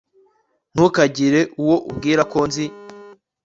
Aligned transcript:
ntukagire 0.73 1.41
uwo 1.61 1.75
ubwira 1.89 2.21
ko 2.31 2.39
nzi 2.47 2.65